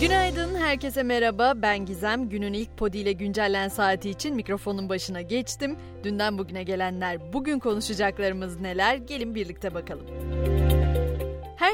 [0.00, 1.52] Günaydın, herkese merhaba.
[1.56, 2.28] Ben Gizem.
[2.28, 5.76] Günün ilk podi ile güncellen saati için mikrofonun başına geçtim.
[6.04, 8.96] Dünden bugüne gelenler, bugün konuşacaklarımız neler?
[8.96, 10.06] Gelin birlikte bakalım.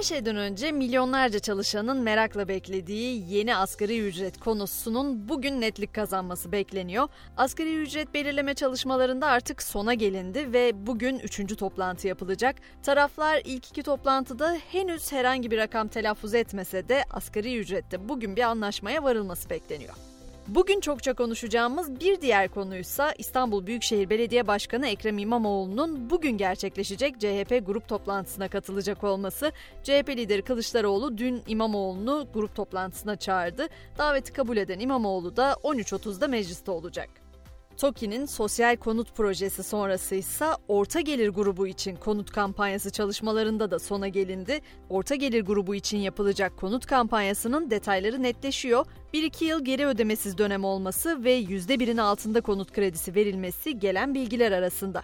[0.01, 7.09] Her şeyden önce milyonlarca çalışanın merakla beklediği yeni asgari ücret konusunun bugün netlik kazanması bekleniyor.
[7.37, 12.57] Asgari ücret belirleme çalışmalarında artık sona gelindi ve bugün üçüncü toplantı yapılacak.
[12.83, 18.43] Taraflar ilk iki toplantıda henüz herhangi bir rakam telaffuz etmese de asgari ücrette bugün bir
[18.43, 19.95] anlaşmaya varılması bekleniyor.
[20.55, 27.67] Bugün çokça konuşacağımız bir diğer konuysa İstanbul Büyükşehir Belediye Başkanı Ekrem İmamoğlu'nun bugün gerçekleşecek CHP
[27.67, 29.53] grup toplantısına katılacak olması.
[29.83, 33.67] CHP lideri Kılıçdaroğlu dün İmamoğlu'nu grup toplantısına çağırdı.
[33.99, 37.30] Daveti kabul eden İmamoğlu da 13.30'da mecliste olacak.
[37.81, 44.09] TOKİ'nin sosyal konut projesi sonrası ise orta gelir grubu için konut kampanyası çalışmalarında da sona
[44.09, 44.61] gelindi.
[44.89, 48.87] Orta gelir grubu için yapılacak konut kampanyasının detayları netleşiyor.
[49.15, 55.03] 1-2 yıl geri ödemesiz dönem olması ve %1'in altında konut kredisi verilmesi gelen bilgiler arasında.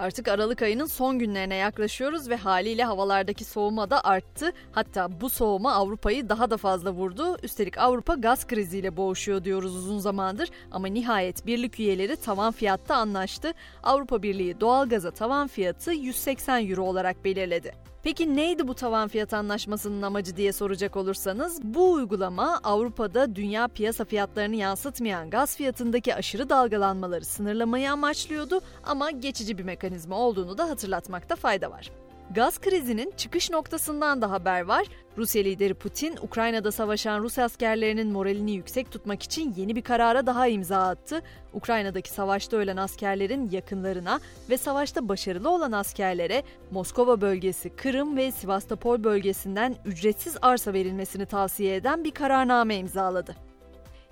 [0.00, 4.52] Artık Aralık ayının son günlerine yaklaşıyoruz ve haliyle havalardaki soğuma da arttı.
[4.72, 7.36] Hatta bu soğuma Avrupa'yı daha da fazla vurdu.
[7.42, 13.52] Üstelik Avrupa gaz kriziyle boğuşuyor diyoruz uzun zamandır ama nihayet birlik üyeleri tavan fiyatta anlaştı.
[13.82, 17.89] Avrupa Birliği doğalgaza tavan fiyatı 180 euro olarak belirledi.
[18.02, 24.04] Peki neydi bu tavan fiyat anlaşmasının amacı diye soracak olursanız bu uygulama Avrupa'da dünya piyasa
[24.04, 31.36] fiyatlarını yansıtmayan gaz fiyatındaki aşırı dalgalanmaları sınırlamayı amaçlıyordu ama geçici bir mekanizma olduğunu da hatırlatmakta
[31.36, 31.90] fayda var.
[32.34, 34.86] Gaz krizinin çıkış noktasından da haber var.
[35.16, 40.46] Rusya lideri Putin, Ukrayna'da savaşan Rus askerlerinin moralini yüksek tutmak için yeni bir karara daha
[40.46, 41.22] imza attı.
[41.52, 44.20] Ukrayna'daki savaşta ölen askerlerin yakınlarına
[44.50, 51.76] ve savaşta başarılı olan askerlere Moskova bölgesi, Kırım ve Sivastopol bölgesinden ücretsiz arsa verilmesini tavsiye
[51.76, 53.36] eden bir kararname imzaladı.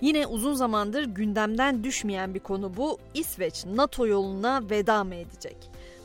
[0.00, 2.98] Yine uzun zamandır gündemden düşmeyen bir konu bu.
[3.14, 5.56] İsveç NATO yoluna veda mı edecek?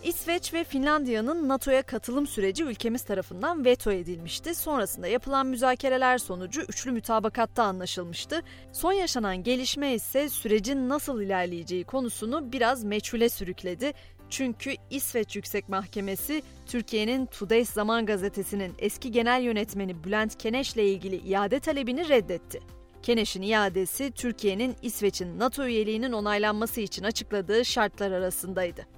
[0.03, 4.56] İsveç ve Finlandiya'nın NATO'ya katılım süreci ülkemiz tarafından veto edilmişti.
[4.56, 8.42] Sonrasında yapılan müzakereler sonucu üçlü mütabakatta anlaşılmıştı.
[8.72, 13.94] Son yaşanan gelişme ise sürecin nasıl ilerleyeceği konusunu biraz meçhule sürükledi.
[14.30, 21.16] Çünkü İsveç Yüksek Mahkemesi Türkiye'nin Today Zaman gazetesinin eski genel yönetmeni Bülent Keneş ile ilgili
[21.16, 22.59] iade talebini reddetti.
[23.03, 28.93] Keneş'in iadesi Türkiye'nin İsveç'in NATO üyeliğinin onaylanması için açıkladığı şartlar arasındaydı.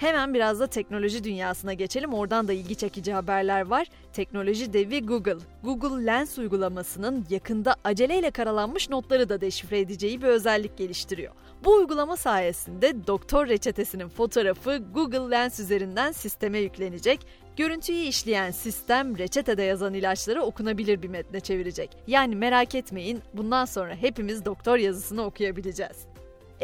[0.00, 2.14] Hemen biraz da teknoloji dünyasına geçelim.
[2.14, 3.86] Oradan da ilgi çekici haberler var.
[4.12, 10.78] Teknoloji devi Google, Google Lens uygulamasının yakında aceleyle karalanmış notları da deşifre edeceği bir özellik
[10.78, 11.32] geliştiriyor.
[11.64, 17.20] Bu uygulama sayesinde doktor reçetesinin fotoğrafı Google Lens üzerinden sisteme yüklenecek.
[17.56, 21.96] Görüntüyü işleyen sistem reçetede yazan ilaçları okunabilir bir metne çevirecek.
[22.06, 26.09] Yani merak etmeyin bundan sonra hepimiz doktor yazısını okuyabileceğiz.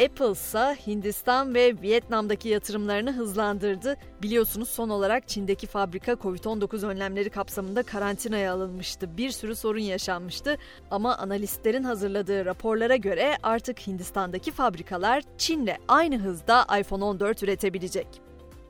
[0.05, 3.97] Apple ise Hindistan ve Vietnam'daki yatırımlarını hızlandırdı.
[4.23, 9.17] Biliyorsunuz son olarak Çin'deki fabrika Covid-19 önlemleri kapsamında karantinaya alınmıştı.
[9.17, 10.57] Bir sürü sorun yaşanmıştı
[10.91, 18.26] ama analistlerin hazırladığı raporlara göre artık Hindistan'daki fabrikalar Çin'le aynı hızda iPhone 14 üretebilecek.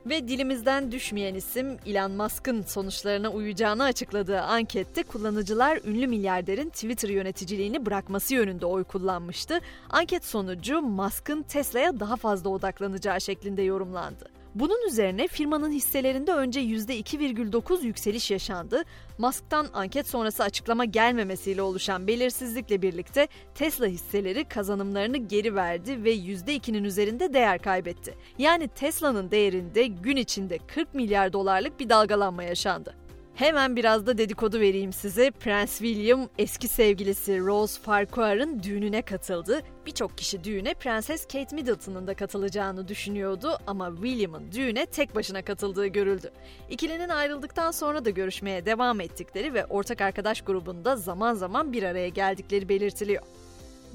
[0.07, 7.87] Ve dilimizden düşmeyen isim Elon Musk'ın sonuçlarına uyacağını açıkladığı ankette kullanıcılar ünlü milyarderin Twitter yöneticiliğini
[7.87, 9.61] bırakması yönünde oy kullanmıştı.
[9.91, 14.36] Anket sonucu Musk'ın Tesla'ya daha fazla odaklanacağı şeklinde yorumlandı.
[14.61, 18.83] Bunun üzerine firmanın hisselerinde önce %2,9 yükseliş yaşandı.
[19.19, 26.85] Musk'tan anket sonrası açıklama gelmemesiyle oluşan belirsizlikle birlikte Tesla hisseleri kazanımlarını geri verdi ve %2'nin
[26.85, 28.15] üzerinde değer kaybetti.
[28.39, 33.06] Yani Tesla'nın değerinde gün içinde 40 milyar dolarlık bir dalgalanma yaşandı.
[33.37, 35.31] Hemen biraz da dedikodu vereyim size.
[35.31, 39.63] Prens William eski sevgilisi Rose Farquhar'ın düğününe katıldı.
[39.87, 45.87] Birçok kişi düğüne Prenses Kate Middleton'ın da katılacağını düşünüyordu ama William'ın düğüne tek başına katıldığı
[45.87, 46.31] görüldü.
[46.71, 52.09] İkilinin ayrıldıktan sonra da görüşmeye devam ettikleri ve ortak arkadaş grubunda zaman zaman bir araya
[52.09, 53.23] geldikleri belirtiliyor.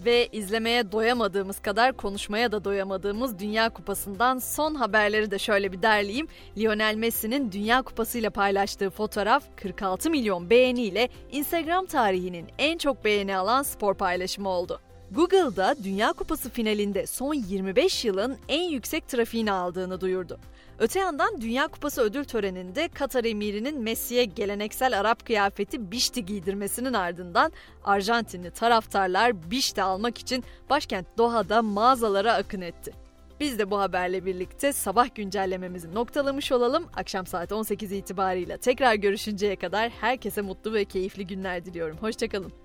[0.06, 6.28] Ve izlemeye doyamadığımız kadar konuşmaya da doyamadığımız Dünya Kupası'ndan son haberleri de şöyle bir derleyeyim.
[6.58, 13.38] Lionel Messi'nin Dünya Kupası ile paylaştığı fotoğraf 46 milyon beğeniyle Instagram tarihinin en çok beğeni
[13.38, 14.82] alan spor paylaşımı oldu.
[15.16, 20.40] Google'da Dünya Kupası finalinde son 25 yılın en yüksek trafiğini aldığını duyurdu.
[20.80, 27.52] Öte yandan Dünya Kupası ödül töreninde Katar emirinin Messi'ye geleneksel Arap kıyafeti bişti giydirmesinin ardından
[27.84, 32.94] Arjantinli taraftarlar bişti almak için başkent Doha'da mağazalara akın etti.
[33.40, 36.86] Biz de bu haberle birlikte sabah güncellememizi noktalamış olalım.
[36.96, 41.98] Akşam saat 18 itibariyle tekrar görüşünceye kadar herkese mutlu ve keyifli günler diliyorum.
[41.98, 42.61] Hoşçakalın.